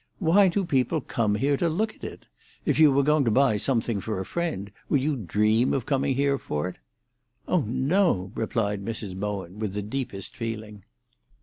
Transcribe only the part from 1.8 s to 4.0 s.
at it? If you were going to buy something